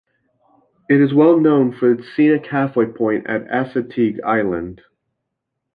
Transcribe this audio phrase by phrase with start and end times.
[0.89, 4.81] It is well known for its scenic halfway point at Assateague Island.